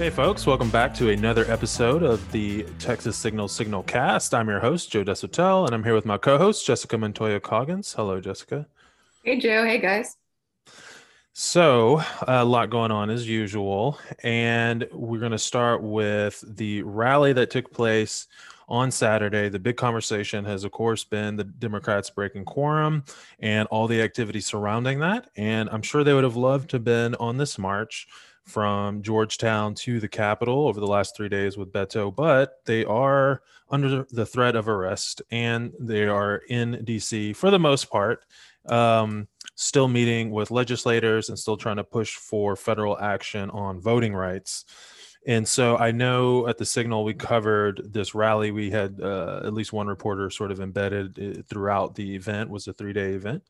[0.00, 4.32] Hey, folks, welcome back to another episode of the Texas Signal Signal Cast.
[4.32, 7.92] I'm your host, Joe Deshotel, and I'm here with my co host, Jessica Montoya Coggins.
[7.92, 8.66] Hello, Jessica.
[9.22, 9.62] Hey, Joe.
[9.62, 10.16] Hey, guys.
[11.34, 13.98] So, a lot going on as usual.
[14.22, 18.26] And we're going to start with the rally that took place
[18.70, 19.50] on Saturday.
[19.50, 23.04] The big conversation has, of course, been the Democrats breaking quorum
[23.38, 25.28] and all the activity surrounding that.
[25.36, 28.08] And I'm sure they would have loved to have been on this march
[28.50, 33.42] from Georgetown to the Capitol over the last three days with Beto, but they are
[33.70, 38.24] under the threat of arrest and they are in DC for the most part,
[38.66, 44.14] um, still meeting with legislators and still trying to push for federal action on voting
[44.14, 44.64] rights.
[45.26, 48.50] And so I know at the Signal we covered this rally.
[48.50, 52.50] We had uh, at least one reporter sort of embedded uh, throughout the event.
[52.50, 53.42] Was a three day event.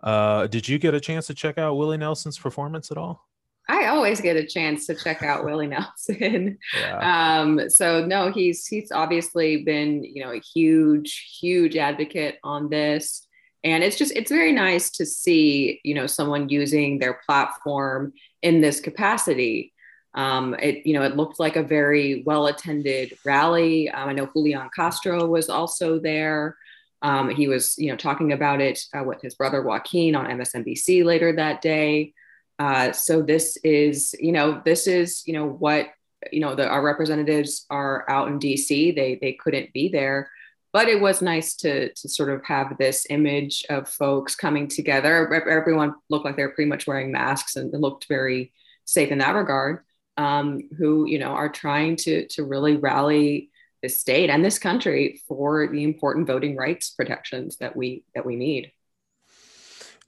[0.00, 3.27] Uh, did you get a chance to check out Willie Nelson's performance at all?
[3.68, 6.58] I always get a chance to check out Willie Nelson.
[6.74, 7.40] Yeah.
[7.40, 13.26] Um, so no, he's he's obviously been you know a huge huge advocate on this,
[13.64, 18.60] and it's just it's very nice to see you know someone using their platform in
[18.60, 19.72] this capacity.
[20.14, 23.90] Um, it you know it looked like a very well attended rally.
[23.90, 26.56] Um, I know Julian Castro was also there.
[27.02, 31.04] Um, he was you know talking about it uh, with his brother Joaquin on MSNBC
[31.04, 32.14] later that day.
[32.58, 35.88] Uh, so this is, you know, this is, you know, what,
[36.32, 38.94] you know, the, our representatives are out in DC.
[38.94, 40.30] They they couldn't be there,
[40.72, 45.32] but it was nice to to sort of have this image of folks coming together.
[45.48, 48.52] Everyone looked like they were pretty much wearing masks and looked very
[48.84, 49.84] safe in that regard.
[50.16, 53.50] Um, who you know are trying to to really rally
[53.82, 58.34] the state and this country for the important voting rights protections that we that we
[58.34, 58.72] need.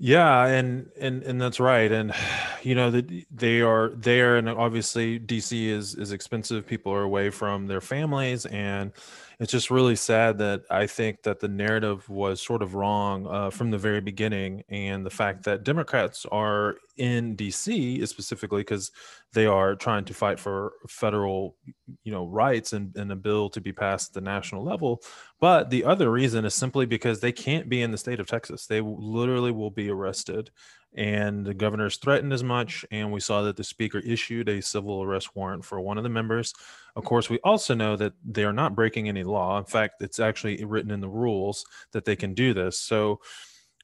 [0.02, 1.92] Yeah, and and and that's right.
[1.92, 2.14] And
[2.62, 6.66] you know that they are there, and obviously DC is is expensive.
[6.66, 8.92] People are away from their families, and
[9.40, 13.48] it's just really sad that I think that the narrative was sort of wrong uh,
[13.48, 18.00] from the very beginning, and the fact that Democrats are in D.C.
[18.00, 18.92] is specifically because
[19.32, 21.56] they are trying to fight for federal,
[22.04, 25.02] you know, rights and, and a bill to be passed at the national level.
[25.40, 28.66] But the other reason is simply because they can't be in the state of Texas.
[28.66, 30.50] They literally will be arrested
[30.94, 32.84] and the governor's threatened as much.
[32.90, 36.10] And we saw that the speaker issued a civil arrest warrant for one of the
[36.10, 36.52] members.
[36.96, 39.58] Of course, we also know that they are not breaking any law.
[39.58, 42.78] In fact, it's actually written in the rules that they can do this.
[42.78, 43.20] So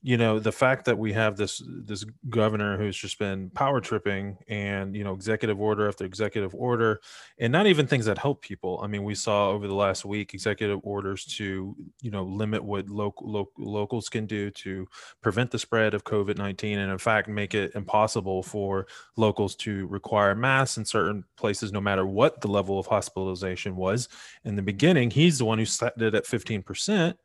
[0.06, 4.38] you know the fact that we have this this governor who's just been power tripping
[4.46, 7.00] and you know executive order after executive order
[7.40, 8.78] and not even things that help people.
[8.84, 12.88] I mean we saw over the last week executive orders to you know limit what
[12.88, 14.86] local lo- locals can do to
[15.22, 20.36] prevent the spread of covid-19 and in fact make it impossible for locals to require
[20.36, 24.08] masks in certain places no matter what the level of hospitalization was.
[24.44, 27.16] In the beginning he's the one who set it at 15%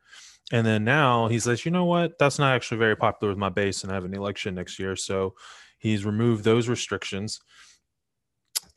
[0.51, 2.19] and then now he says, you know what?
[2.19, 4.95] That's not actually very popular with my base, and I have an election next year.
[4.95, 5.35] So
[5.79, 7.39] he's removed those restrictions.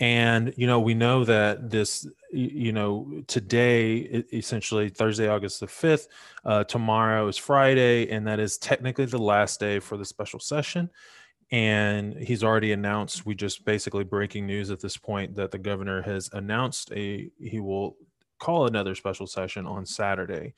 [0.00, 6.08] And, you know, we know that this, you know, today, essentially Thursday, August the 5th,
[6.44, 10.90] uh, tomorrow is Friday, and that is technically the last day for the special session.
[11.52, 16.02] And he's already announced, we just basically breaking news at this point that the governor
[16.02, 17.96] has announced a, he will
[18.40, 20.54] call another special session on Saturday.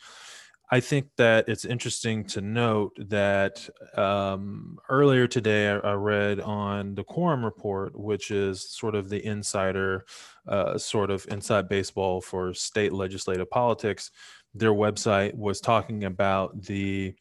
[0.69, 6.97] I think that it's interesting to note that um, earlier today I, I, read on
[6.97, 10.07] the Quorum Report, which is sort of the insider,
[10.49, 14.11] uh, sort of inside baseball for state legislative politics.
[14.55, 17.15] Their website was talking about the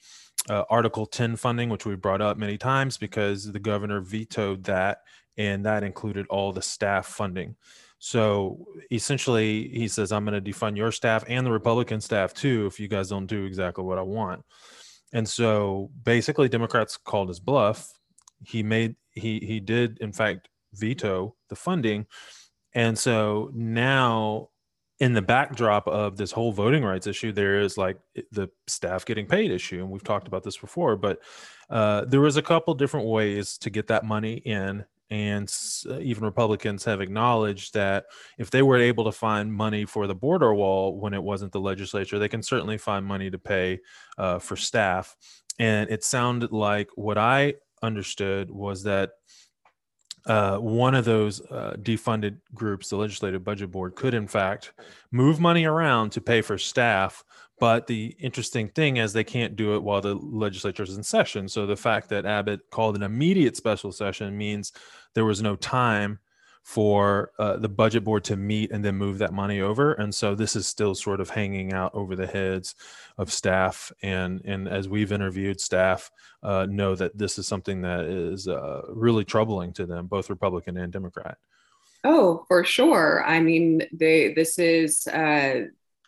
[0.50, 5.00] uh, Article 10 funding, which we brought up many times because the governor vetoed that,
[5.38, 7.55] and that included all the staff funding.
[8.05, 12.67] So essentially, he says, I'm going to defund your staff and the Republican staff too
[12.67, 14.45] if you guys don't do exactly what I want.
[15.13, 17.91] And so basically, Democrats called his bluff.
[18.45, 22.05] He made, he, he did, in fact, veto the funding.
[22.75, 24.49] And so now,
[24.99, 27.97] in the backdrop of this whole voting rights issue, there is like
[28.31, 29.79] the staff getting paid issue.
[29.79, 31.23] And we've talked about this before, but
[31.72, 34.85] uh, there was a couple different ways to get that money in
[35.16, 35.50] and
[35.90, 38.03] uh, even Republicans have acknowledged that
[38.38, 41.59] if they were able to find money for the border wall when it wasn't the
[41.59, 43.79] legislature, they can certainly find money to pay
[44.17, 45.16] uh, for staff.
[45.58, 49.12] And it sounded like what I understood was that
[50.25, 54.73] uh, one of those uh, defunded groups, the Legislative Budget Board, could in fact
[55.11, 57.23] move money around to pay for staff.
[57.59, 61.47] But the interesting thing is they can't do it while the legislature is in session.
[61.47, 64.73] So the fact that Abbott called an immediate special session means
[65.13, 66.19] there was no time
[66.66, 69.94] for uh, the budget board to meet and then move that money over.
[69.94, 72.73] And so this is still sort of hanging out over the heads
[73.20, 73.91] of staff.
[74.02, 76.09] And, and as we've interviewed staff,
[76.41, 80.76] uh, know that this is something that is uh, really troubling to them, both Republican
[80.78, 81.38] and Democrat.
[82.03, 83.23] Oh, for sure.
[83.23, 85.66] I mean, they, this is, uh,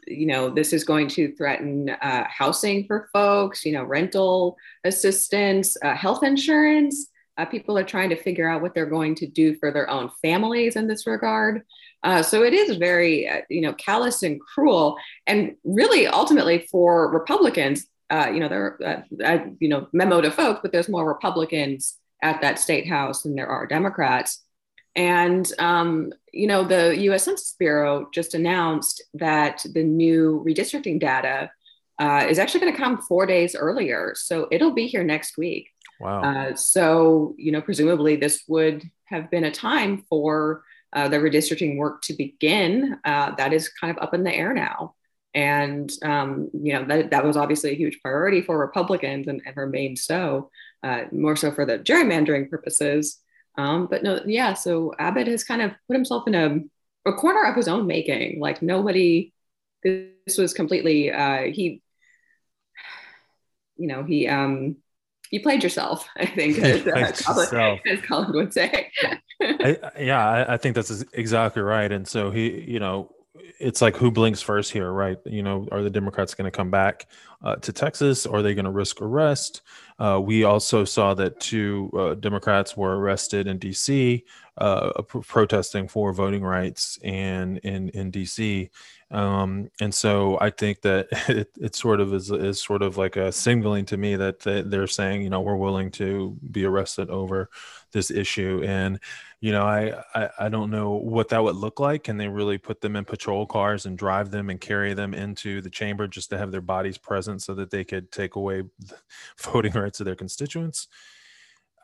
[0.07, 5.77] you know, this is going to threaten uh, housing for folks, you know, rental assistance,
[5.83, 7.09] uh, health insurance.
[7.37, 10.09] Uh, people are trying to figure out what they're going to do for their own
[10.21, 11.63] families in this regard.
[12.03, 14.97] Uh, so it is very, uh, you know, callous and cruel.
[15.25, 20.59] And really, ultimately, for Republicans, uh, you know, there, uh, you know, memo to folks,
[20.61, 24.43] but there's more Republicans at that state house than there are Democrats.
[24.95, 31.51] And, um, you know, the US Census Bureau just announced that the new redistricting data
[31.99, 34.13] uh, is actually going to come four days earlier.
[34.15, 35.69] So it'll be here next week.
[35.99, 36.21] Wow.
[36.21, 40.63] Uh, so, you know, presumably this would have been a time for
[40.93, 42.99] uh, the redistricting work to begin.
[43.03, 44.95] Uh, that is kind of up in the air now.
[45.33, 49.57] And, um, you know, that, that was obviously a huge priority for Republicans and, and
[49.57, 50.49] remained so,
[50.83, 53.19] uh, more so for the gerrymandering purposes.
[53.57, 57.43] Um, but no, yeah, so Abbott has kind of put himself in a, a corner
[57.43, 58.39] of his own making.
[58.39, 59.33] Like nobody,
[59.83, 61.81] this was completely, uh, he,
[63.77, 64.77] you know, he, um,
[65.31, 68.91] you played yourself, I think, as, uh, Colin, as Colin would say.
[69.41, 71.91] I, yeah, I, I, think that's exactly right.
[71.91, 73.11] And so he, you know,
[73.59, 75.17] it's like who blinks first here, right?
[75.25, 77.07] You know, are the Democrats going to come back
[77.43, 78.25] uh, to Texas?
[78.25, 79.61] Are they going to risk arrest?
[79.99, 84.23] Uh, we also saw that two uh, Democrats were arrested in D.C.
[84.57, 88.69] Uh, protesting for voting rights and in in D.C.
[89.09, 93.15] Um, and so I think that it, it sort of is, is sort of like
[93.15, 97.49] a signaling to me that they're saying, you know, we're willing to be arrested over
[97.91, 98.63] this issue.
[98.65, 98.99] And,
[99.39, 102.03] you know, I, I, I don't know what that would look like.
[102.03, 105.61] Can they really put them in patrol cars and drive them and carry them into
[105.61, 108.63] the chamber just to have their bodies present so that they could take away
[109.41, 110.87] voting rights of their constituents?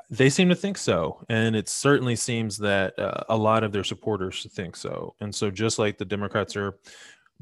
[0.10, 1.26] They seem to think so.
[1.30, 5.16] And it certainly seems that uh, a lot of their supporters think so.
[5.20, 6.78] And so, just like the Democrats are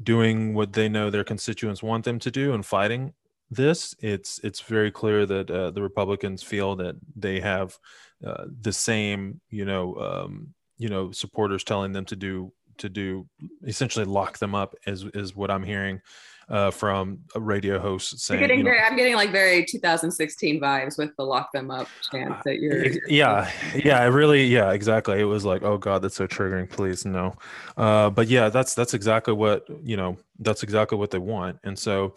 [0.02, 3.12] doing what they know their constituents want them to do and fighting
[3.52, 7.78] this, it's it's very clear that uh, the Republicans feel that they have
[8.26, 13.26] uh, the same, you know, um, you know, supporters telling them to do to do
[13.66, 16.00] essentially lock them up is is what I'm hearing
[16.48, 18.40] uh, from a radio host saying.
[18.40, 21.88] Getting you know, very, I'm getting like very 2016 vibes with the lock them up
[22.10, 22.86] chant that you're.
[23.08, 25.20] Yeah, yeah, it really, yeah, exactly.
[25.20, 26.68] It was like, oh god, that's so triggering.
[26.70, 27.34] Please no,
[27.76, 30.16] uh, but yeah, that's that's exactly what you know.
[30.38, 32.14] That's exactly what they want, and so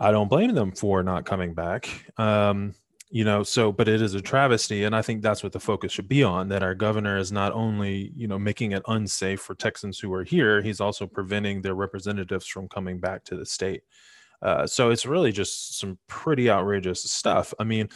[0.00, 1.88] I don't blame them for not coming back.
[2.18, 2.74] Um,
[3.10, 5.92] you know so but it is a travesty and i think that's what the focus
[5.92, 9.54] should be on that our governor is not only you know making it unsafe for
[9.54, 13.82] texans who are here he's also preventing their representatives from coming back to the state.
[14.42, 17.52] Uh, so it's really just some pretty outrageous stuff.
[17.58, 17.88] I mean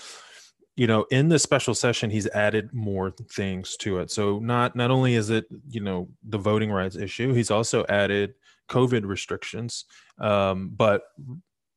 [0.76, 4.10] you know in the special session he's added more things to it.
[4.10, 8.34] So not not only is it you know the voting rights issue he's also added
[8.68, 9.84] covid restrictions.
[10.18, 11.02] Um, but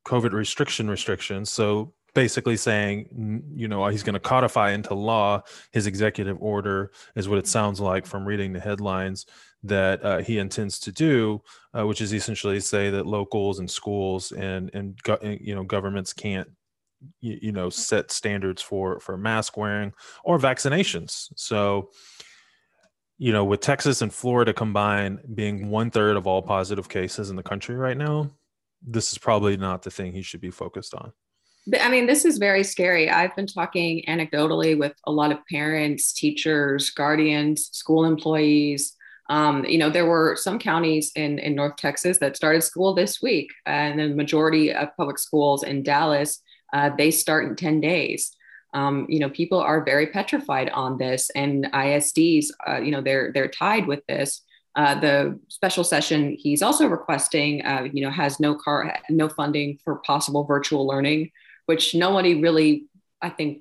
[0.08, 1.50] covid restriction restrictions.
[1.50, 7.28] So basically saying, you know, he's going to codify into law his executive order, is
[7.28, 9.26] what it sounds like from reading the headlines
[9.62, 11.42] that uh, he intends to do,
[11.76, 16.12] uh, which is essentially say that locals and schools and and go- you know governments
[16.12, 16.48] can't
[17.20, 19.92] you, you know set standards for for mask wearing
[20.24, 21.28] or vaccinations.
[21.36, 21.90] So
[23.20, 27.36] you know, with Texas and Florida combined being one third of all positive cases in
[27.36, 28.30] the country right now,
[28.82, 31.12] this is probably not the thing he should be focused on.
[31.80, 33.10] I mean, this is very scary.
[33.10, 38.96] I've been talking anecdotally with a lot of parents, teachers, guardians, school employees.
[39.28, 43.20] Um, you know, there were some counties in, in North Texas that started school this
[43.20, 46.40] week, and the majority of public schools in Dallas,
[46.72, 48.34] uh, they start in 10 days.
[48.72, 53.32] Um, you know, people are very petrified on this, and ISDs, uh, you know, they're
[53.32, 54.42] they're tied with this.
[54.78, 59.78] Uh, the special session he's also requesting, uh, you know, has no car, no funding
[59.84, 61.30] for possible virtual learning
[61.68, 62.86] which nobody really,
[63.20, 63.60] I think,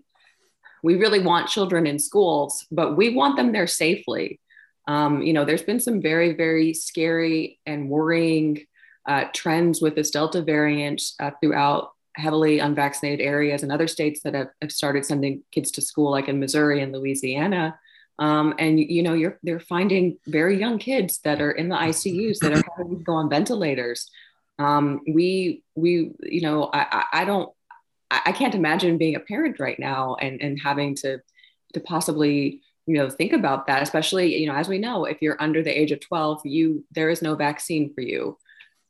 [0.82, 4.40] we really want children in schools, but we want them there safely.
[4.88, 8.66] Um, you know, there's been some very, very scary and worrying
[9.06, 14.34] uh, trends with this Delta variant uh, throughout heavily unvaccinated areas and other states that
[14.34, 17.78] have, have, started sending kids to school, like in Missouri and Louisiana.
[18.20, 22.40] Um, and you know, you're they're finding very young kids that are in the ICUs
[22.40, 24.10] that are having to go on ventilators.
[24.60, 27.52] Um, we we you know, I, I don't
[28.10, 31.22] I, can't imagine being a parent right now and, and having to
[31.74, 35.42] to possibly you know think about that especially you know as we know if you're
[35.42, 38.38] under the age of 12 you there is no vaccine for you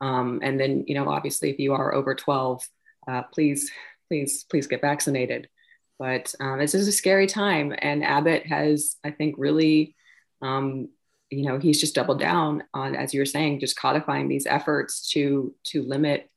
[0.01, 2.61] um, and then you know obviously if you are over 12
[3.07, 3.71] uh, please
[4.07, 5.49] please please get vaccinated
[5.99, 9.95] but um, this is a scary time and abbott has i think really
[10.41, 10.87] um,
[11.29, 15.09] you know he's just doubled down on as you were saying just codifying these efforts
[15.09, 16.29] to to limit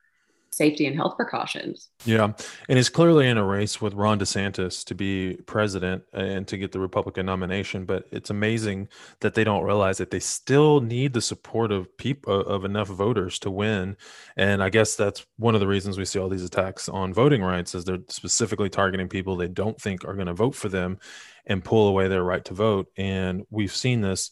[0.50, 1.88] safety and health precautions.
[2.04, 2.32] Yeah.
[2.68, 6.72] And he's clearly in a race with Ron DeSantis to be president and to get
[6.72, 7.84] the Republican nomination.
[7.84, 8.88] But it's amazing
[9.20, 12.88] that they don't realize that they still need the support of people uh, of enough
[12.88, 13.96] voters to win.
[14.36, 17.42] And I guess that's one of the reasons we see all these attacks on voting
[17.42, 20.98] rights is they're specifically targeting people they don't think are going to vote for them
[21.46, 22.88] and pull away their right to vote.
[22.96, 24.30] And we've seen this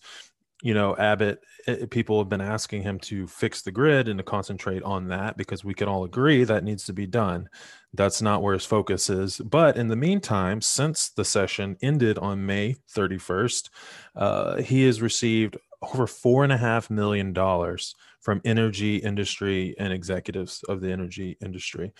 [0.62, 4.24] you know, Abbott, eh, people have been asking him to fix the grid and to
[4.24, 7.48] concentrate on that because we can all agree that needs to be done.
[7.94, 9.38] That's not where his focus is.
[9.38, 13.70] But in the meantime, since the session ended on May 31st,
[14.16, 19.92] uh, he has received over four and a half million dollars from energy industry and
[19.92, 21.92] executives of the energy industry.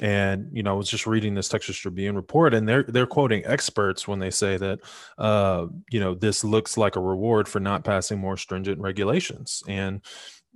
[0.00, 3.44] And you know, I was just reading this Texas Tribune report, and they're they're quoting
[3.44, 4.80] experts when they say that
[5.18, 9.62] uh, you know this looks like a reward for not passing more stringent regulations.
[9.68, 10.00] And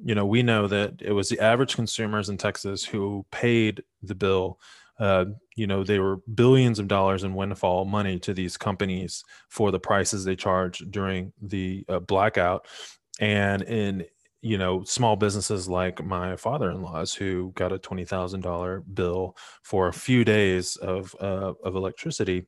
[0.03, 4.15] you know, we know that it was the average consumers in Texas who paid the
[4.15, 4.59] bill.
[4.99, 9.71] Uh, you know, they were billions of dollars in windfall money to these companies for
[9.71, 12.67] the prices they charged during the uh, blackout.
[13.21, 14.05] And in
[14.47, 19.89] you know, small businesses like my father-in-law's who got a twenty thousand dollar bill for
[19.89, 22.47] a few days of uh, of electricity.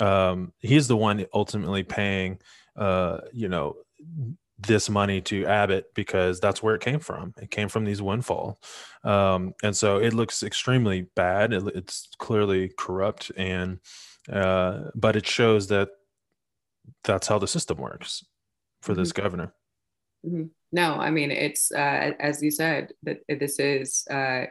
[0.00, 2.38] Um, he's the one ultimately paying,
[2.76, 3.76] uh, you know,
[4.58, 7.34] this money to Abbott because that's where it came from.
[7.36, 8.58] It came from these windfall,
[9.04, 11.52] um, and so it looks extremely bad.
[11.52, 13.80] It, it's clearly corrupt, and
[14.32, 15.90] uh, but it shows that
[17.02, 18.24] that's how the system works
[18.80, 19.02] for mm-hmm.
[19.02, 19.52] this governor.
[20.26, 20.44] Mm-hmm.
[20.74, 24.46] No, I mean it's uh, as you said that this is uh,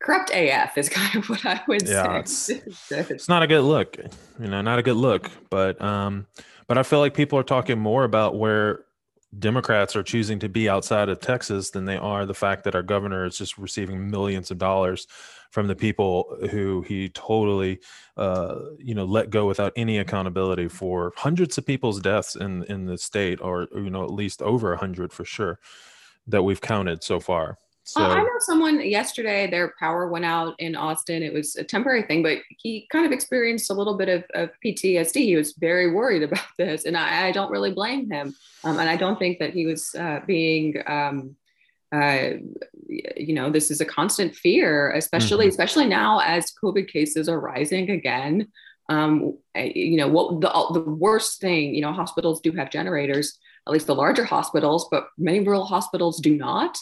[0.00, 2.62] corrupt AF is kind of what I would yeah, say.
[2.64, 3.96] It's, it's not a good look,
[4.38, 5.28] you know, not a good look.
[5.50, 6.28] But um,
[6.68, 8.84] but I feel like people are talking more about where
[9.38, 12.82] Democrats are choosing to be outside of Texas than they are the fact that our
[12.82, 15.06] governor is just receiving millions of dollars
[15.50, 17.80] from the people who he totally,
[18.16, 22.86] uh, you know, let go without any accountability for hundreds of people's deaths in in
[22.86, 25.60] the state, or you know, at least over a hundred for sure
[26.26, 27.58] that we've counted so far.
[27.90, 31.24] So, uh, I know someone yesterday, their power went out in Austin.
[31.24, 34.50] It was a temporary thing, but he kind of experienced a little bit of, of
[34.64, 35.16] PTSD.
[35.16, 38.32] He was very worried about this, and I, I don't really blame him.
[38.62, 41.34] Um, and I don't think that he was uh, being um,
[41.92, 42.34] uh,
[42.86, 45.50] you know this is a constant fear especially mm-hmm.
[45.50, 48.46] especially now as covid cases are rising again
[48.88, 53.40] um, eh, you know what the, the worst thing you know hospitals do have generators
[53.66, 56.78] at least the larger hospitals but many rural hospitals do not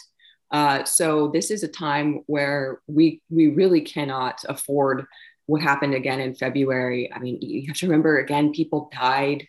[0.51, 5.05] uh, so this is a time where we we really cannot afford
[5.45, 9.47] what happened again in february i mean you have to remember again people died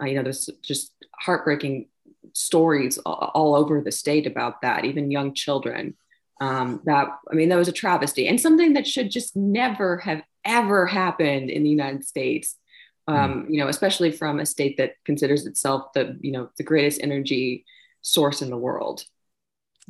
[0.00, 1.86] uh, you know there's just heartbreaking
[2.34, 5.94] stories all over the state about that, even young children.
[6.40, 10.22] Um, that I mean, that was a travesty and something that should just never have
[10.44, 12.56] ever happened in the United States.
[13.08, 13.50] Um, mm.
[13.50, 17.64] You know, especially from a state that considers itself the you know the greatest energy
[18.02, 19.04] source in the world.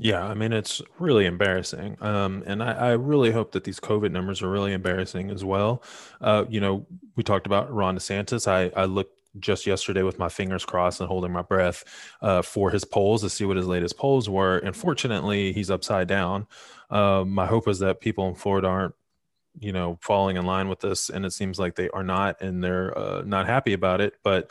[0.00, 4.12] Yeah, I mean it's really embarrassing, um, and I, I, really hope that these COVID
[4.12, 5.82] numbers are really embarrassing as well.
[6.20, 6.86] Uh, you know,
[7.16, 8.46] we talked about Ron DeSantis.
[8.46, 11.84] I, I looked just yesterday with my fingers crossed and holding my breath
[12.22, 14.58] uh, for his polls to see what his latest polls were.
[14.58, 16.46] Unfortunately, he's upside down.
[16.90, 18.94] Uh, my hope is that people in Florida aren't,
[19.58, 22.62] you know, falling in line with this, and it seems like they are not, and
[22.62, 24.14] they're uh, not happy about it.
[24.22, 24.48] But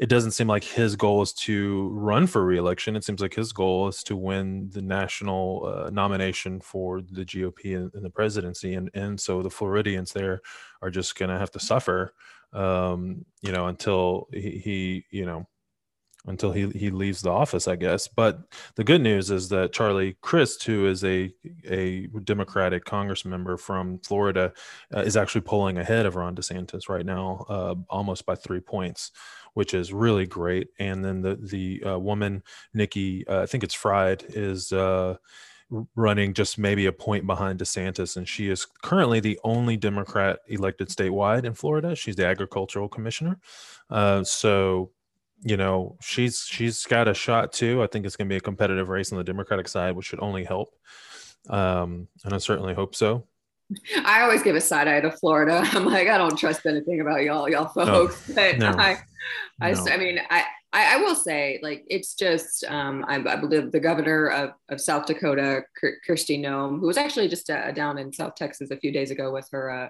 [0.00, 2.96] it doesn't seem like his goal is to run for reelection.
[2.96, 7.64] It seems like his goal is to win the national uh, nomination for the GOP
[7.66, 10.40] in, the presidency, and and so the Floridians there
[10.82, 12.14] are just going to have to suffer
[12.52, 15.46] um, you know, until he, he, you know,
[16.26, 18.06] until he, he leaves the office, I guess.
[18.06, 18.40] But
[18.74, 21.32] the good news is that Charlie Crist, who is a
[21.66, 24.52] a Democratic Congress member from Florida,
[24.94, 29.12] uh, is actually pulling ahead of Ron DeSantis right now, uh, almost by three points,
[29.54, 30.68] which is really great.
[30.78, 32.42] And then the the uh, woman
[32.74, 35.16] Nikki, uh, I think it's Fried, is uh,
[35.94, 40.88] running just maybe a point behind DeSantis, and she is currently the only Democrat elected
[40.88, 41.94] statewide in Florida.
[41.94, 43.38] She's the agricultural commissioner,
[43.88, 44.90] uh, so
[45.42, 47.82] you know she's she's got a shot too.
[47.82, 50.20] I think it's going to be a competitive race on the Democratic side, which should
[50.20, 50.74] only help,
[51.48, 53.26] um, and I certainly hope so.
[54.04, 55.62] I always give a side eye to Florida.
[55.72, 58.30] I'm like, I don't trust anything about y'all, y'all folks.
[58.34, 58.98] But no, I,
[59.60, 59.86] I, no.
[59.90, 64.28] I mean, I, I, will say, like, it's just, um, I, I, believe the governor
[64.28, 65.62] of, of South Dakota,
[66.08, 69.32] Kristi Noem, who was actually just uh, down in South Texas a few days ago
[69.32, 69.88] with her uh,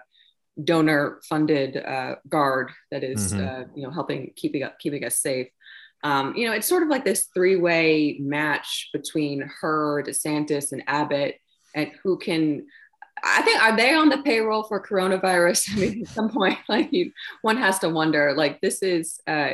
[0.63, 3.47] donor-funded uh, guard that is, mm-hmm.
[3.47, 5.49] Uh, you know, helping keeping up, keeping us safe.
[6.03, 11.37] Um, you know, it's sort of like this three-way match between her, DeSantis, and Abbott,
[11.75, 12.67] and who can
[13.25, 15.71] I think are they on the payroll for coronavirus?
[15.73, 17.13] I mean, at some point, like you,
[17.43, 18.35] one has to wonder.
[18.37, 19.51] Like this is, uh,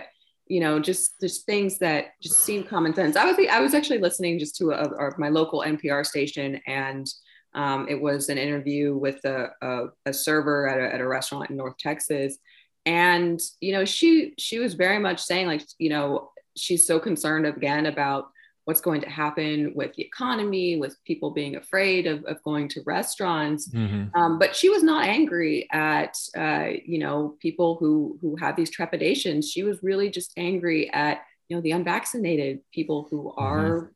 [0.47, 3.17] you know, just just things that just seem common sense.
[3.17, 7.07] I was I was actually listening just to a, a, my local NPR station, and
[7.55, 11.51] um, it was an interview with a, a, a server at a, at a restaurant
[11.51, 12.39] in North Texas,
[12.85, 17.47] and you know, she she was very much saying like, you know, she's so concerned
[17.47, 18.29] again about
[18.67, 22.83] what's going to happen with the economy, with people being afraid of, of going to
[22.85, 23.69] restaurants.
[23.69, 24.19] Mm-hmm.
[24.21, 28.71] Um, but she was not angry at, uh, you know, people who, who have these
[28.71, 29.49] trepidations.
[29.49, 33.41] She was really just angry at, you know, the unvaccinated people who mm-hmm.
[33.41, 33.87] are mm-hmm.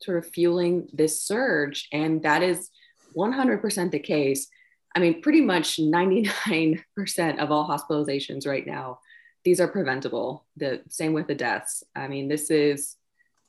[0.00, 1.88] sort of fueling this surge.
[1.90, 2.70] And that is
[3.16, 4.46] 100% the case.
[4.94, 6.80] I mean, pretty much 99%
[7.40, 9.00] of all hospitalizations right now,
[9.44, 10.46] these are preventable.
[10.56, 11.82] The same with the deaths.
[11.96, 12.94] I mean, this is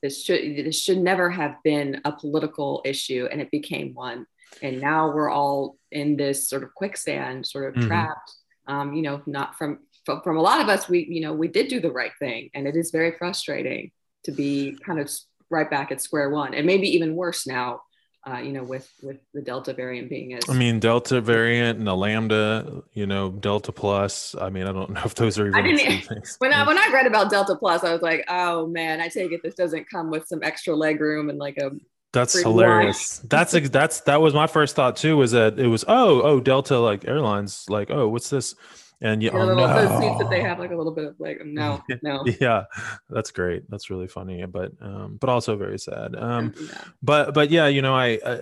[0.01, 4.25] this should this should never have been a political issue, and it became one.
[4.61, 7.87] And now we're all in this sort of quicksand, sort of mm-hmm.
[7.87, 8.33] trapped.
[8.67, 10.87] Um, you know, not from, from from a lot of us.
[10.87, 13.91] We you know we did do the right thing, and it is very frustrating
[14.25, 15.09] to be kind of
[15.49, 17.81] right back at square one, and maybe even worse now
[18.27, 21.87] uh, you know, with with the Delta variant being as I mean, Delta variant and
[21.87, 24.35] the Lambda, you know, Delta plus.
[24.39, 26.35] I mean, I don't know if those are even I didn't, things.
[26.37, 29.31] When I when I read about Delta plus, I was like, oh man, I take
[29.31, 31.71] it this doesn't come with some extra leg room and like a
[32.13, 33.19] that's hilarious.
[33.29, 35.17] that's that's that was my first thought too.
[35.17, 38.53] Was that it was oh oh Delta like airlines like oh what's this
[39.01, 39.67] and yeah, oh, little, no.
[39.67, 42.23] those seats that they have like a little bit of like no, no.
[42.39, 42.65] yeah,
[43.09, 43.69] that's great.
[43.69, 46.15] That's really funny, but um, but also very sad.
[46.15, 46.83] Um, yeah.
[47.01, 48.39] but but yeah, you know, I, I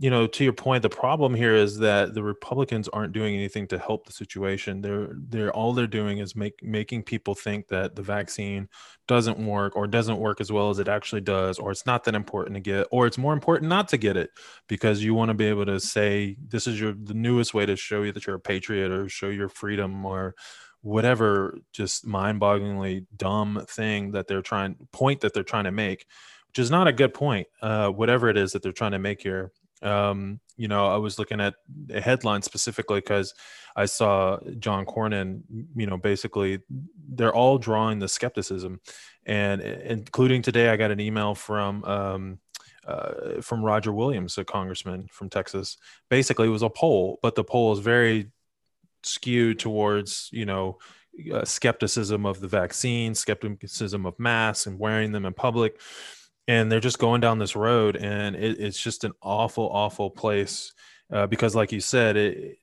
[0.00, 3.66] you know, to your point, the problem here is that the Republicans aren't doing anything
[3.66, 4.80] to help the situation.
[4.80, 8.70] They're they're all they're doing is make making people think that the vaccine
[9.06, 12.14] doesn't work or doesn't work as well as it actually does, or it's not that
[12.14, 14.30] important to get, or it's more important not to get it
[14.68, 17.76] because you want to be able to say this is your the newest way to
[17.76, 20.34] show you that you're a patriot or show your freedom or
[20.80, 26.06] whatever just mind-bogglingly dumb thing that they're trying point that they're trying to make
[26.48, 29.20] which is not a good point uh, whatever it is that they're trying to make
[29.20, 31.54] here um, you know, I was looking at
[31.90, 33.34] a headline specifically because
[33.76, 35.42] I saw John Cornyn,
[35.74, 36.60] you know, basically
[37.08, 38.80] they're all drawing the skepticism.
[39.26, 42.38] And including today, I got an email from, um,
[42.86, 45.76] uh, from Roger Williams, a congressman from Texas.
[46.08, 48.30] Basically, it was a poll, but the poll is very
[49.02, 50.78] skewed towards, you know,
[51.32, 55.80] uh, skepticism of the vaccine, skepticism of masks and wearing them in public
[56.48, 60.72] and they're just going down this road and it, it's just an awful awful place
[61.12, 62.58] uh, because like you said it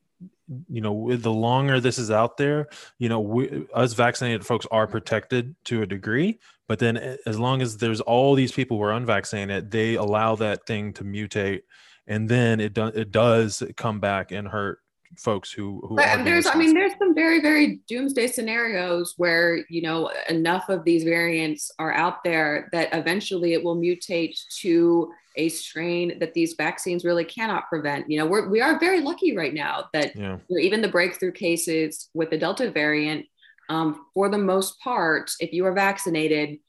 [0.70, 2.68] you know the longer this is out there
[3.00, 7.62] you know we, us vaccinated folks are protected to a degree but then as long
[7.62, 11.62] as there's all these people who are unvaccinated they allow that thing to mutate
[12.08, 14.80] and then it does it does come back and hurt
[15.16, 19.82] folks who who but there's i mean there's some very very doomsday scenarios where you
[19.82, 25.50] know enough of these variants are out there that eventually it will mutate to a
[25.50, 28.10] strain that these vaccines really cannot prevent.
[28.10, 30.38] You know we're, we are very lucky right now that yeah.
[30.48, 33.26] you know, even the breakthrough cases with the delta variant
[33.70, 36.60] um, for the most part if you are vaccinated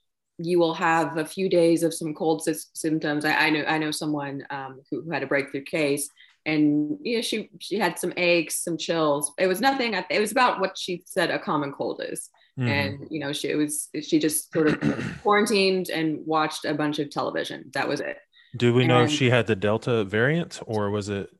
[0.40, 3.24] you will have a few days of some cold sy- symptoms.
[3.24, 6.09] I, I, know i know someone um, who, who had a breakthrough case
[6.49, 10.33] and you know she she had some aches some chills it was nothing it was
[10.33, 12.69] about what she said a common cold is mm.
[12.69, 17.11] and you know she was she just sort of quarantined and watched a bunch of
[17.11, 18.17] television that was it
[18.57, 21.31] do we and know if she had the delta variant or was it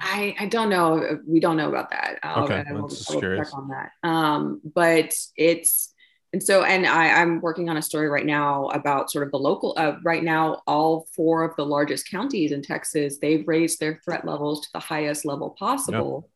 [0.00, 1.20] I, I don't know.
[1.24, 2.18] We don't know about that.
[2.24, 3.90] I'll, okay, I'll, I'll check on that.
[4.02, 5.93] Um, but it's
[6.34, 9.38] and so and I, i'm working on a story right now about sort of the
[9.38, 14.00] local uh, right now all four of the largest counties in texas they've raised their
[14.04, 16.28] threat levels to the highest level possible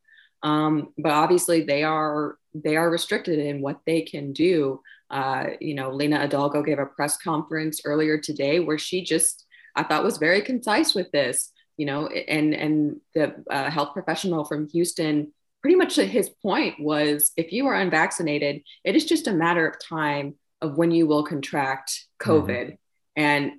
[0.44, 0.50] yep.
[0.50, 4.80] um, but obviously they are they are restricted in what they can do
[5.11, 9.82] uh, you know lina hidalgo gave a press conference earlier today where she just i
[9.82, 14.68] thought was very concise with this you know and and the uh, health professional from
[14.68, 15.32] houston
[15.62, 19.77] pretty much his point was if you are unvaccinated, it is just a matter of
[19.81, 22.47] time of when you will contract COVID.
[22.49, 22.75] Mm-hmm.
[23.16, 23.53] And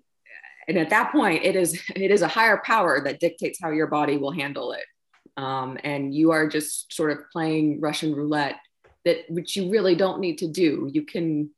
[0.68, 3.88] and at that point, it is it is a higher power that dictates how your
[3.88, 4.86] body will handle it.
[5.40, 8.58] um, and you are just sort of playing Russian roulette
[9.06, 10.90] that which you really don't need to do.
[10.92, 11.50] You can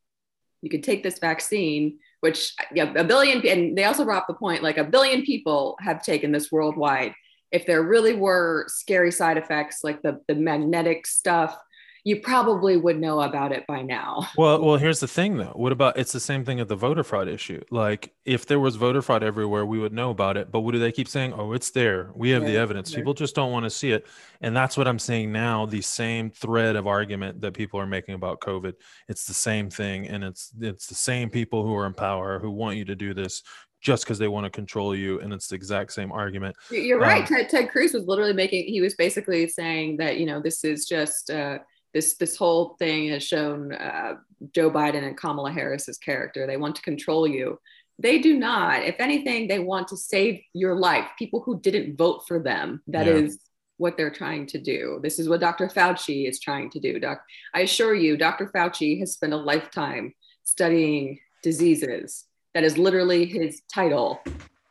[0.62, 4.36] you can take this vaccine, which yeah, a billion and they also brought up the
[4.36, 7.14] point like a billion people have taken this worldwide.
[7.52, 11.58] If there really were scary side effects like the the magnetic stuff,
[12.04, 14.28] you probably would know about it by now.
[14.38, 15.54] Well, well, here's the thing though.
[15.56, 17.62] What about it's the same thing at the voter fraud issue.
[17.70, 20.52] Like if there was voter fraud everywhere, we would know about it.
[20.52, 21.34] But what do they keep saying?
[21.34, 22.12] Oh, it's there.
[22.16, 22.94] We have yeah, the evidence.
[22.94, 24.08] People just don't want to see it.
[24.40, 25.66] And that's what I'm saying now.
[25.66, 28.74] The same thread of argument that people are making about COVID.
[29.10, 30.08] It's the same thing.
[30.08, 33.14] And it's it's the same people who are in power who want you to do
[33.14, 33.44] this
[33.82, 37.24] just because they want to control you and it's the exact same argument you're right
[37.24, 40.64] um, ted, ted cruz was literally making he was basically saying that you know this
[40.64, 41.58] is just uh,
[41.94, 44.16] this this whole thing has shown uh,
[44.54, 46.48] Joe Biden and Kamala Harris's character.
[46.48, 47.60] They want to control you.
[48.00, 48.84] They do not.
[48.84, 51.08] If anything, they want to save your life.
[51.20, 52.82] People who didn't vote for them.
[52.88, 53.14] That yeah.
[53.14, 53.40] is
[53.78, 55.00] what they're trying to do.
[55.04, 55.68] This is what Dr.
[55.68, 57.00] Fauci is trying to do.
[57.00, 57.22] Doc,
[57.54, 58.52] I assure you, Dr.
[58.54, 60.14] Fauci has spent a lifetime
[60.44, 62.26] studying diseases.
[62.54, 64.22] That is literally his title.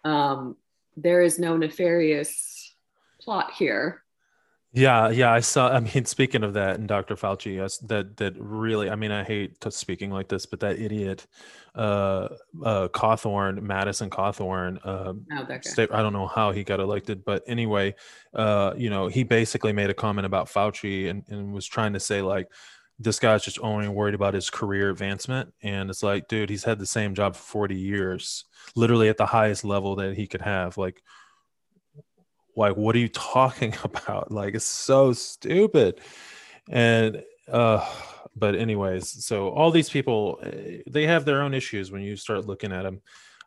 [0.05, 0.57] Um,
[0.97, 2.75] there is no nefarious
[3.21, 4.03] plot here.
[4.73, 5.69] Yeah, yeah, I saw.
[5.69, 7.17] I mean, speaking of that, and Dr.
[7.17, 8.89] Fauci, yes, that that really.
[8.89, 11.27] I mean, I hate speaking like this, but that idiot,
[11.75, 12.29] uh,
[12.65, 17.43] uh, Cawthorn, Madison Cawthorn, uh, oh, state, I don't know how he got elected, but
[17.49, 17.97] anyway,
[18.33, 22.01] uh, you know, he basically made a comment about Fauci and, and was trying to
[22.01, 22.47] say like,
[23.01, 26.79] this guy's just only worried about his career advancement, and it's like, dude, he's had
[26.79, 28.45] the same job for forty years,
[28.77, 31.03] literally at the highest level that he could have, like
[32.57, 34.31] like what are you talking about?
[34.31, 36.01] Like it's so stupid.
[36.69, 37.85] And uh
[38.37, 42.47] but anyways so all these people eh, they have their own issues when you start
[42.47, 43.03] looking at them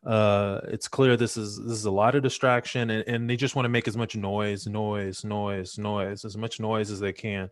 [0.06, 3.56] uh it's clear this is this is a lot of distraction and, and they just
[3.56, 7.50] want to make as much noise noise noise noise as much noise as they can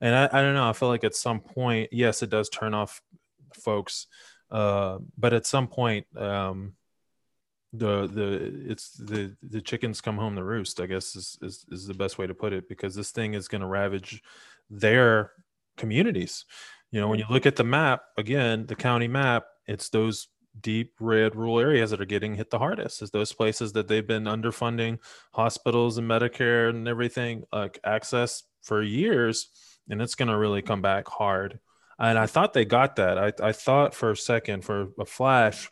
[0.00, 2.74] and I, I don't know i feel like at some point yes it does turn
[2.74, 3.00] off
[3.54, 4.06] folks
[4.50, 6.74] uh but at some point um
[7.72, 11.86] the the it's the the chickens come home to roost i guess is, is is
[11.86, 14.22] the best way to put it because this thing is going to ravage
[14.70, 15.32] their
[15.76, 16.44] communities.
[16.90, 20.28] You know when you look at the map again the county map it's those
[20.60, 23.02] deep red rural areas that are getting hit the hardest.
[23.02, 24.98] Is those places that they've been underfunding
[25.32, 29.50] hospitals and medicare and everything like access for years
[29.88, 31.58] and it's going to really come back hard
[31.98, 35.70] and i thought they got that i, I thought for a second for a flash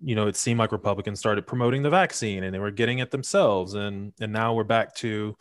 [0.00, 3.10] you know, it seemed like Republicans started promoting the vaccine and they were getting it
[3.10, 3.74] themselves.
[3.74, 5.36] And and now we're back to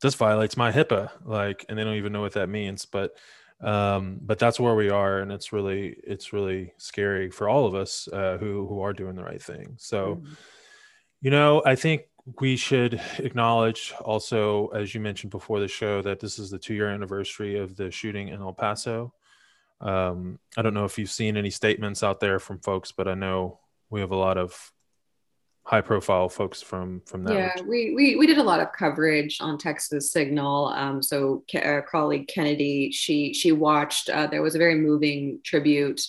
[0.00, 2.84] this violates my HIPAA, like, and they don't even know what that means.
[2.84, 3.16] But
[3.60, 7.74] um, but that's where we are, and it's really it's really scary for all of
[7.74, 9.74] us uh, who who are doing the right thing.
[9.78, 10.32] So, mm-hmm.
[11.20, 12.02] you know, I think
[12.40, 16.74] we should acknowledge also, as you mentioned before the show, that this is the two
[16.74, 19.12] year anniversary of the shooting in El Paso.
[19.80, 23.14] Um, I don't know if you've seen any statements out there from folks, but I
[23.14, 23.60] know
[23.90, 24.72] we have a lot of
[25.62, 27.34] high profile folks from from that.
[27.34, 30.66] Yeah, we, we we did a lot of coverage on Texas Signal.
[30.68, 34.10] Um, so our colleague Kennedy, she she watched.
[34.10, 36.00] Uh, there was a very moving tribute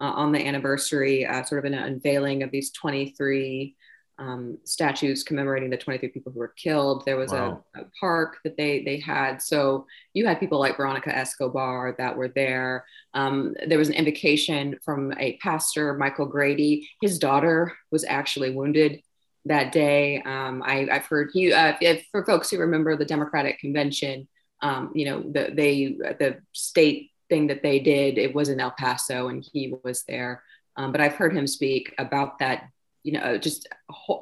[0.00, 3.74] uh, on the anniversary, uh, sort of an unveiling of these 23
[4.18, 7.04] um, statues commemorating the 23 people who were killed.
[7.04, 7.64] There was wow.
[7.74, 9.42] a, a, park that they they had.
[9.42, 12.84] So you had people like Veronica Escobar that were there.
[13.12, 16.88] Um, there was an invocation from a pastor, Michael Grady.
[17.00, 19.02] His daughter was actually wounded
[19.46, 20.22] that day.
[20.22, 24.28] Um, I, have heard he uh, if, for folks who remember the Democratic convention.
[24.62, 28.16] Um, you know the they the state thing that they did.
[28.16, 30.42] It was in El Paso, and he was there.
[30.76, 32.68] Um, but I've heard him speak about that
[33.04, 33.68] you know just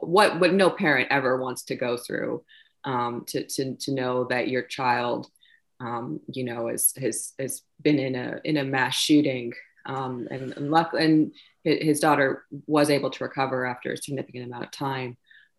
[0.01, 2.45] what what no parent ever wants to go through
[2.85, 5.29] um, to, to to know that your child
[5.81, 9.53] um, you know has has has been in a in a mass shooting
[9.87, 11.33] um, and and, luck, and
[11.65, 15.17] his daughter was able to recover after a significant amount of time.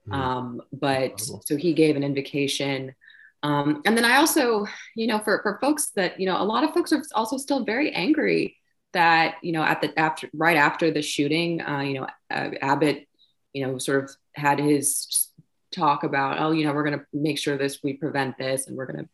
[0.09, 0.59] Mm.
[0.73, 2.93] but so he gave an invocation.
[3.41, 4.65] Um, and then I also,
[4.97, 7.63] you know, for, for folks that, you know, a lot of folks are also still
[7.63, 8.57] very angry
[8.91, 13.07] that, you know, at the after right after the shooting, uh, you know, uh, Abbott
[13.53, 15.29] you know, sort of had his
[15.71, 18.77] talk about, oh, you know, we're going to make sure this, we prevent this, and
[18.77, 19.09] we're going to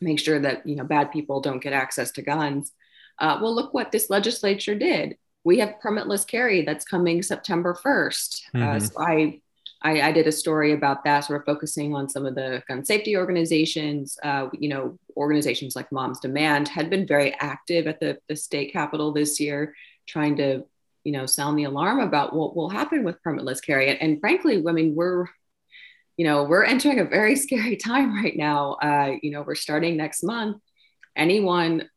[0.00, 2.72] make sure that, you know, bad people don't get access to guns.
[3.18, 5.16] Uh, well, look what this legislature did.
[5.44, 8.42] We have permitless carry that's coming September 1st.
[8.54, 8.76] Uh, mm-hmm.
[8.76, 9.40] Uh, so I,
[9.82, 12.84] I, I, did a story about that, sort of focusing on some of the gun
[12.84, 14.18] safety organizations.
[14.22, 18.72] Uh, you know, organizations like Moms Demand had been very active at the, the state
[18.72, 19.74] capitol this year,
[20.06, 20.64] trying to
[21.04, 24.62] you know sound the alarm about what will happen with permitless carry and, and frankly
[24.66, 25.26] i mean we're
[26.18, 28.72] you know, we're entering a very scary time right now.
[28.72, 30.60] Uh, you know, we're starting next month.
[31.16, 31.88] Anyone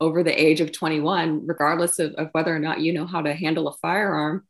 [0.00, 3.32] over the age of 21, regardless of, of whether or not you know how to
[3.32, 4.44] handle a firearm,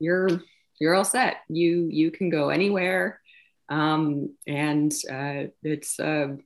[0.00, 0.40] you're
[0.80, 1.36] you're all set.
[1.48, 3.20] You you can go anywhere,
[3.68, 6.00] um, and uh, it's.
[6.00, 6.36] Uh,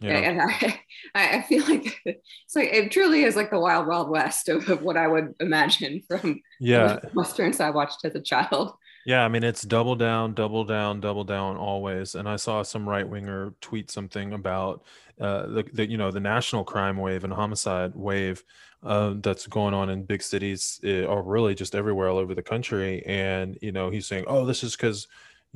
[0.00, 0.18] yeah.
[0.18, 0.40] And
[1.14, 4.68] I, I feel like it's like it truly is like the wild, wild west of,
[4.68, 8.74] of what I would imagine from yeah westerns I watched as a child.
[9.06, 12.16] Yeah, I mean it's double down, double down, double down always.
[12.16, 14.82] And I saw some right winger tweet something about
[15.20, 18.42] uh, the, the you know the national crime wave and homicide wave
[18.82, 23.04] uh, that's going on in big cities or really just everywhere all over the country.
[23.06, 25.06] And you know he's saying, oh, this is because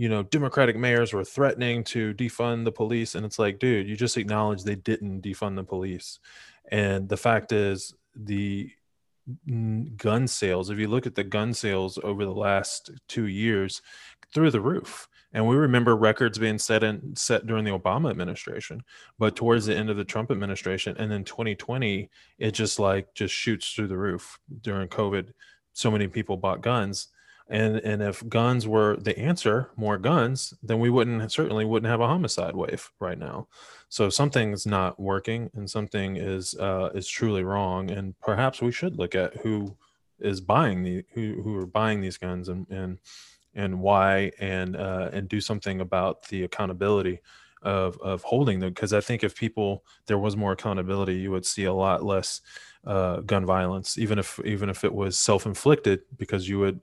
[0.01, 3.97] you know Democratic mayors were threatening to defund the police, and it's like, dude, you
[3.97, 6.19] just acknowledged they didn't defund the police.
[6.73, 8.71] And the fact is, the
[9.99, 13.83] gun sales, if you look at the gun sales over the last two years,
[14.33, 15.07] through the roof.
[15.35, 18.83] And we remember records being set in set during the Obama administration,
[19.19, 22.09] but towards the end of the Trump administration, and then 2020,
[22.39, 25.35] it just like just shoots through the roof during COVID.
[25.75, 27.09] So many people bought guns
[27.51, 32.01] and and if guns were the answer more guns then we wouldn't certainly wouldn't have
[32.01, 33.49] a homicide wave right now.
[33.89, 38.97] So something's not working and something is uh is truly wrong and perhaps we should
[38.97, 39.77] look at who
[40.21, 42.99] is buying the who who are buying these guns and and
[43.55, 47.21] and why and uh and do something about the accountability
[47.63, 48.73] of of holding them.
[48.73, 52.43] Because i think if people there was more accountability you would see a lot less
[52.87, 56.81] uh gun violence even if even if it was self-inflicted because you would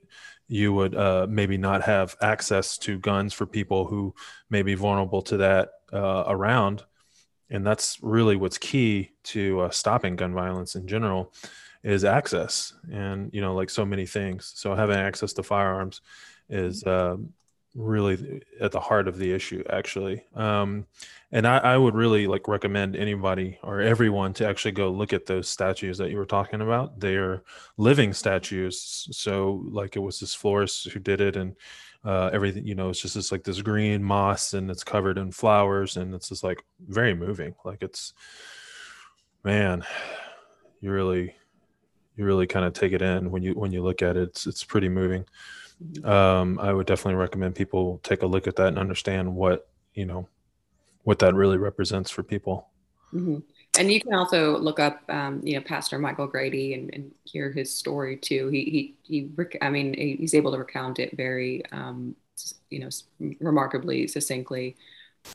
[0.47, 4.13] you would uh, maybe not have access to guns for people who
[4.49, 6.83] may be vulnerable to that uh, around.
[7.49, 11.33] And that's really what's key to uh, stopping gun violence in general
[11.83, 12.73] is access.
[12.91, 14.51] And, you know, like so many things.
[14.55, 16.01] So having access to firearms
[16.49, 17.33] is um,
[17.77, 20.85] really at the heart of the issue actually um,
[21.31, 25.25] and I, I, would really like recommend anybody or everyone to actually go look at
[25.25, 26.99] those statues that you were talking about.
[26.99, 27.43] They're
[27.77, 31.55] living statues so like it was this florist who did it and
[32.05, 35.31] uh, everything you know it's just this like this green moss and it's covered in
[35.31, 37.53] flowers and it's just like very moving.
[37.65, 38.13] Like it's
[39.43, 39.83] man
[40.79, 41.35] you really
[42.15, 44.29] you really kind of take it in when you when you look at it.
[44.29, 45.25] It's, it's pretty moving
[46.03, 50.05] um, I would definitely recommend people take a look at that and understand what you
[50.05, 50.27] know
[51.03, 52.67] what that really represents for people.
[53.13, 53.39] Mm-hmm.
[53.79, 57.51] And you can also look up, um, you know, Pastor Michael Grady and, and, hear
[57.51, 58.47] his story too.
[58.47, 62.15] He, he, he, I mean, he's able to recount it very, um,
[62.69, 62.89] you know,
[63.39, 64.77] remarkably succinctly,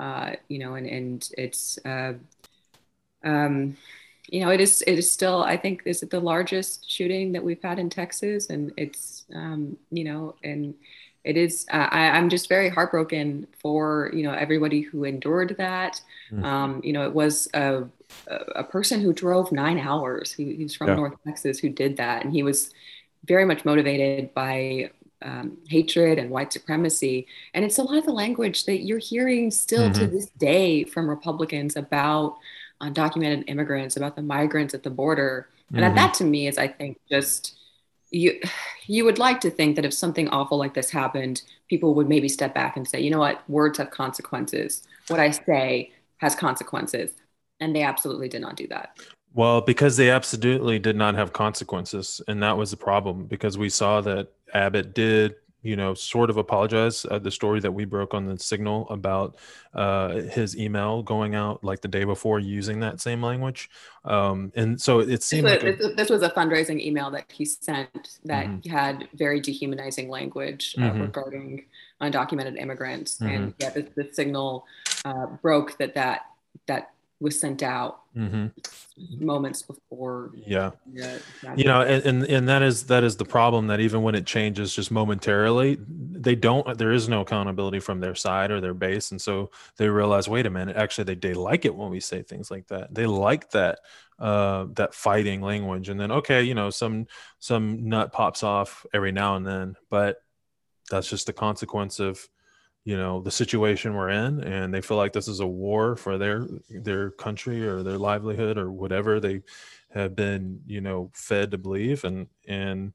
[0.01, 2.15] uh, you know, and, and it's, uh,
[3.25, 3.77] um,
[4.29, 7.45] you know, it is it is still I think is it the largest shooting that
[7.45, 10.75] we've had in Texas, and it's um, you know, and
[11.25, 16.01] it is uh, I, am just very heartbroken for you know everybody who endured that.
[16.31, 16.45] Mm-hmm.
[16.45, 17.85] Um, you know, it was a
[18.55, 20.33] a person who drove nine hours.
[20.33, 20.95] He, he's from yeah.
[20.95, 22.71] North Texas who did that, and he was
[23.25, 24.91] very much motivated by
[25.23, 27.27] um, hatred and white supremacy.
[27.55, 30.01] And it's a lot of the language that you're hearing still mm-hmm.
[30.01, 32.37] to this day from Republicans about
[32.83, 35.49] undocumented immigrants, about the migrants at the border.
[35.73, 35.95] And mm-hmm.
[35.95, 37.57] that to me is, I think, just
[38.11, 38.39] you
[38.87, 42.29] you would like to think that if something awful like this happened, people would maybe
[42.29, 44.83] step back and say, you know what, words have consequences.
[45.09, 47.13] What I say has consequences.
[47.61, 48.99] And they absolutely did not do that.
[49.35, 52.21] Well, because they absolutely did not have consequences.
[52.29, 56.37] And that was the problem because we saw that Abbott did you know, sort of
[56.37, 57.07] apologize.
[57.09, 59.37] Uh, the story that we broke on the signal about
[59.75, 63.71] uh, his email going out like the day before using that same language.
[64.05, 67.31] Um, and so it seemed this was, like a, this was a fundraising email that
[67.31, 68.71] he sent that mm-hmm.
[68.71, 71.03] had very dehumanizing language uh, mm-hmm.
[71.03, 71.65] regarding
[72.01, 73.19] undocumented immigrants.
[73.19, 73.27] Mm-hmm.
[73.27, 74.67] And yeah, the, the signal
[75.05, 76.27] uh, broke that that
[76.67, 79.25] that was sent out mm-hmm.
[79.25, 80.71] moments before yeah.
[81.57, 84.27] you know and, and and that is that is the problem that even when it
[84.27, 85.79] changes just momentarily
[86.23, 89.11] they don't there is no accountability from their side or their base.
[89.11, 92.23] And so they realize wait a minute actually they, they like it when we say
[92.23, 92.95] things like that.
[92.95, 93.81] They like that
[94.19, 95.89] uh that fighting language.
[95.89, 97.07] And then okay you know some
[97.39, 100.23] some nut pops off every now and then but
[100.91, 102.29] that's just the consequence of
[102.85, 106.19] you know the situation we're in and they feel like this is a war for
[106.19, 109.43] their their country or their livelihood or whatever they
[109.91, 112.93] have been you know fed to believe and and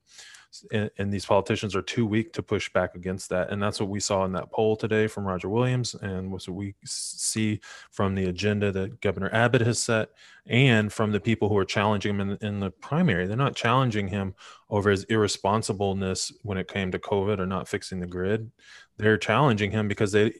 [0.71, 3.89] and, and, these politicians are too weak to push back against that and that's what
[3.89, 7.59] we saw in that poll today from roger williams and what we see
[7.91, 10.09] from the agenda that governor abbott has set
[10.49, 13.27] and from the people who are challenging him in, in the primary.
[13.27, 14.33] They're not challenging him
[14.69, 18.51] over his irresponsibleness when it came to covid or not fixing the grid.
[18.97, 20.33] They're challenging him because they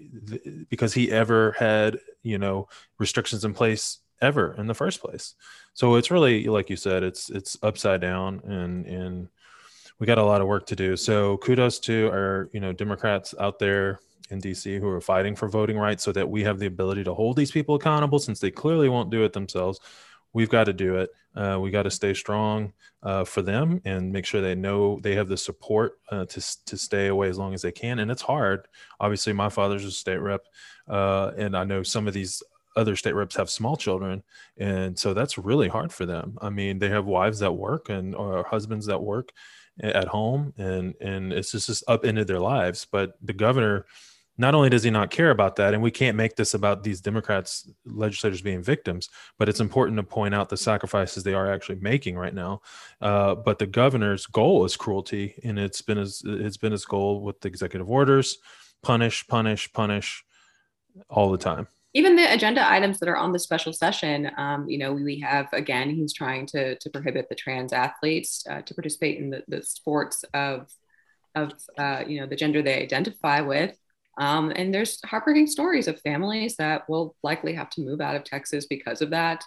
[0.69, 5.35] because he ever had you know restrictions in place ever in the first place.
[5.73, 9.27] So it's really like you said it's it's upside down and and
[9.99, 13.33] we got a lot of work to do so kudos to our you know democrats
[13.39, 16.65] out there in dc who are fighting for voting rights so that we have the
[16.65, 19.79] ability to hold these people accountable since they clearly won't do it themselves
[20.33, 24.11] we've got to do it uh, we got to stay strong uh, for them and
[24.11, 27.53] make sure they know they have the support uh, to, to stay away as long
[27.53, 27.99] as they can.
[27.99, 28.67] And it's hard.
[28.99, 30.41] Obviously, my father's a state rep,
[30.87, 32.41] uh, and I know some of these
[32.75, 34.21] other state reps have small children
[34.57, 38.13] and so that's really hard for them i mean they have wives that work and
[38.13, 39.31] or husbands that work
[39.81, 43.85] at home and and it's just, just up into their lives but the governor
[44.37, 47.01] not only does he not care about that, and we can't make this about these
[47.01, 49.09] Democrats legislators being victims,
[49.39, 52.61] but it's important to point out the sacrifices they are actually making right now.
[53.01, 57.21] Uh, but the governor's goal is cruelty, and it's been his it's been his goal
[57.21, 58.37] with the executive orders:
[58.83, 60.23] punish, punish, punish,
[61.09, 61.67] all the time.
[61.93, 65.47] Even the agenda items that are on the special session, um, you know, we have
[65.53, 69.63] again, he's trying to to prohibit the trans athletes uh, to participate in the, the
[69.63, 70.67] sports of
[71.35, 73.75] of uh, you know the gender they identify with
[74.17, 78.23] um, and there's heartbreaking stories of families that will likely have to move out of
[78.23, 79.43] Texas because of that.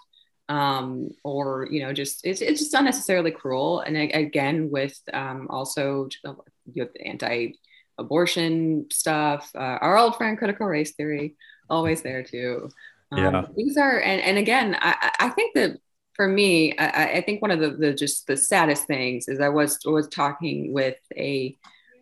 [0.48, 3.81] Um, or, you know, just it's, it's just unnecessarily cruel.
[3.81, 7.55] And again, with um, also you know, the anti
[7.98, 11.37] abortion stuff, uh, our old friend critical race theory,
[11.71, 12.69] always there too.
[13.13, 13.47] Um, yeah.
[13.57, 15.79] These are, and, and again, I, I think that
[16.15, 19.49] for me, I, I think one of the, the just the saddest things is I
[19.49, 21.57] was was talking with a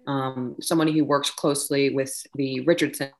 [0.07, 3.11] um, someone who works closely with the Richardson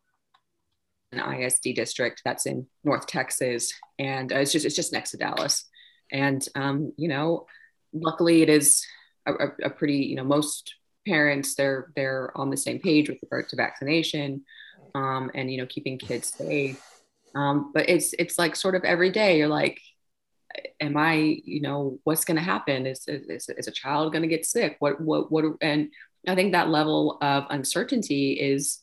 [1.13, 5.67] ISD district that's in North Texas, and uh, it's just it's just next to Dallas.
[6.11, 7.47] And um, you know,
[7.93, 8.85] luckily it is
[9.27, 10.75] a, a, pretty you know most
[11.07, 14.45] parents they're they're on the same page with regard to vaccination
[14.95, 16.83] um, and you know keeping kids safe.
[17.35, 19.81] Um, but it's it's like sort of every day you're like,
[20.81, 22.87] am I you know what's going to happen?
[22.87, 24.77] Is, is is a child going to get sick?
[24.79, 25.91] What what what and
[26.27, 28.81] I think that level of uncertainty is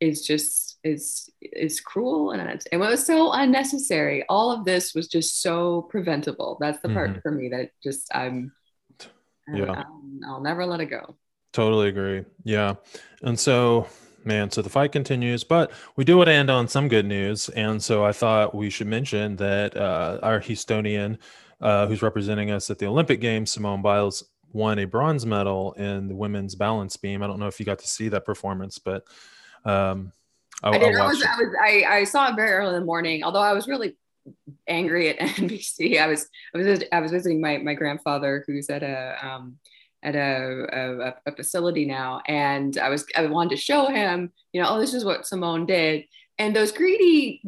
[0.00, 4.24] is just is is cruel and it was so unnecessary.
[4.28, 6.56] All of this was just so preventable.
[6.60, 7.20] That's the part mm-hmm.
[7.20, 8.52] for me that just I'm
[9.52, 11.16] yeah I'll, I'll never let it go.
[11.52, 12.24] Totally agree.
[12.44, 12.74] Yeah,
[13.22, 13.88] and so
[14.24, 17.48] man so the fight continues but we do want to end on some good news
[17.50, 21.16] and so i thought we should mention that uh, our houstonian
[21.60, 26.08] uh, who's representing us at the olympic games simone biles won a bronze medal in
[26.08, 27.22] the women's balance beam.
[27.22, 29.04] I don't know if you got to see that performance, but
[29.64, 30.12] um,
[30.62, 30.96] I, I, did.
[30.96, 33.22] I, I was, I, was I, I saw it very early in the morning.
[33.22, 33.96] Although I was really
[34.66, 36.00] angry at NBC.
[36.00, 39.56] I was I was I was visiting my my grandfather who's at a um,
[40.02, 44.62] at a, a, a facility now, and I was I wanted to show him, you
[44.62, 46.04] know, oh, this is what Simone did,
[46.38, 47.42] and those greedy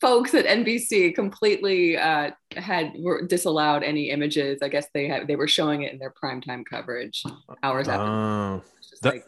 [0.00, 4.60] folks at NBC completely uh, had were disallowed any images.
[4.62, 7.22] I guess they had they were showing it in their primetime coverage
[7.62, 8.64] hours after.
[9.02, 9.26] That, like,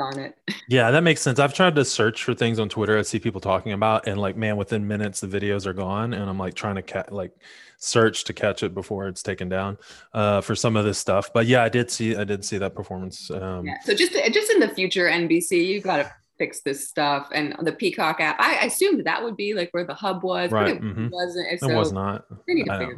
[0.00, 0.34] darn it.
[0.68, 1.38] Yeah, that makes sense.
[1.38, 4.36] I've tried to search for things on Twitter I see people talking about, and like,
[4.36, 7.32] man, within minutes the videos are gone, and I'm like trying to ca- like
[7.78, 9.78] search to catch it before it's taken down
[10.14, 11.32] uh, for some of this stuff.
[11.32, 13.30] But yeah, I did see I did see that performance.
[13.30, 13.80] Um, yeah.
[13.84, 17.72] So just just in the future, NBC, you've got to fix this stuff and the
[17.72, 21.08] peacock app i assumed that would be like where the hub was right it mm-hmm.
[21.10, 22.24] wasn't so it was not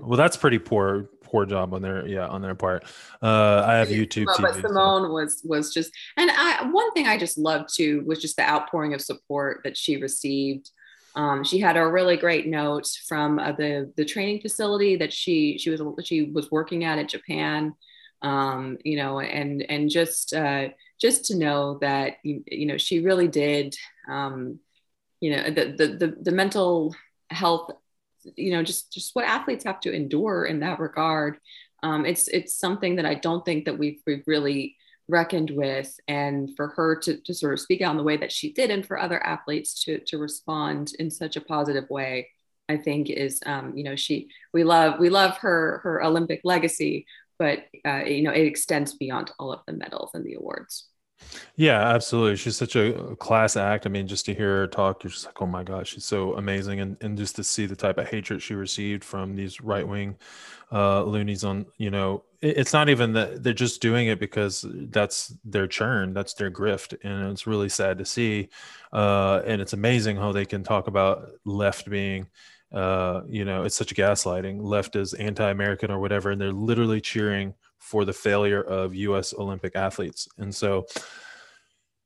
[0.01, 2.85] well that's pretty poor poor job on their yeah on their part.
[3.23, 5.13] Uh i have youtube but, TV, simone so.
[5.13, 8.95] was was just and i one thing i just loved too was just the outpouring
[8.95, 10.71] of support that she received.
[11.15, 15.59] Um, she had a really great note from uh, the the training facility that she
[15.59, 17.75] she was she was working at in Japan,
[18.23, 20.69] um, you know, and and just uh,
[20.99, 23.77] just to know that you, you know she really did
[24.09, 24.59] um,
[25.21, 26.95] you know the, the, the the mental
[27.29, 27.71] health
[28.37, 31.39] you know just just what athletes have to endure in that regard.
[31.83, 34.77] Um, it's it's something that I don't think that we've, we've really
[35.09, 35.95] reckoned with.
[36.09, 38.71] And for her to, to sort of speak out in the way that she did
[38.71, 42.29] and for other athletes to, to respond in such a positive way
[42.69, 47.07] i think is um, you know she we love we love her her olympic legacy
[47.39, 50.89] but uh, you know it extends beyond all of the medals and the awards
[51.57, 52.37] Yeah, absolutely.
[52.37, 53.87] She's such a class act.
[53.87, 56.35] I mean, just to hear her talk, you're just like, oh my gosh, she's so
[56.37, 56.81] amazing.
[56.81, 60.17] And and just to see the type of hatred she received from these right wing
[60.73, 64.65] uh, loonies on, you know, it, it's not even that they're just doing it because
[64.91, 68.49] that's their churn, that's their grift, and it's really sad to see.
[68.93, 72.27] Uh, and it's amazing how they can talk about left being
[72.73, 74.59] uh, you know, it's such gaslighting.
[74.63, 77.53] Left is anti-American or whatever, and they're literally cheering
[77.93, 79.35] for the failure of U.S.
[79.35, 80.27] Olympic athletes.
[80.39, 80.87] And so,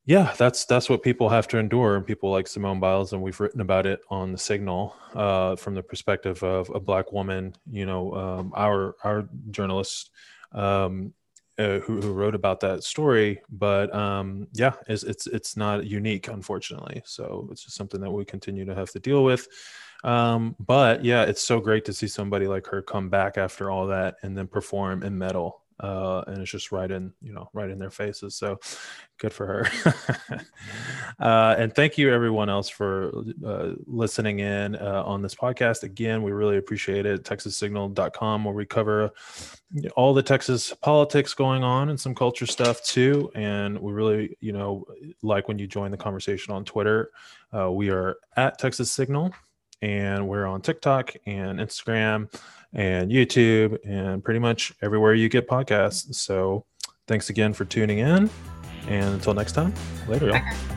[0.05, 3.39] yeah, that's that's what people have to endure, and people like Simone Biles, and we've
[3.39, 7.55] written about it on the Signal uh, from the perspective of a black woman.
[7.71, 10.11] You know, um, our our journalist
[10.51, 11.15] um,
[11.57, 16.27] uh, who, who wrote about that story, but um, yeah, it's, it's it's not unique,
[16.27, 17.01] unfortunately.
[17.05, 19.47] So it's just something that we continue to have to deal with.
[20.03, 23.87] Um, but yeah, it's so great to see somebody like her come back after all
[23.87, 27.71] that and then perform in medal uh, and it's just right in you know right
[27.71, 28.59] in their faces so
[29.19, 29.67] good for her.
[31.19, 33.11] Uh, and thank you everyone else for
[33.47, 35.83] uh, listening in uh, on this podcast.
[35.83, 37.25] Again we really appreciate it.
[37.25, 39.13] Texassignal.com where we cover
[39.97, 44.53] all the texas politics going on and some culture stuff too and we really you
[44.53, 44.85] know
[45.23, 47.11] like when you join the conversation on twitter
[47.57, 49.33] uh, we are at texas signal
[49.83, 52.29] and we're on tiktok and instagram
[52.77, 56.15] and YouTube and pretty much everywhere you get podcasts.
[56.15, 56.65] So
[57.09, 58.31] thanks again for tuning in.
[58.89, 59.75] And until next time,
[60.07, 60.77] later, y'all.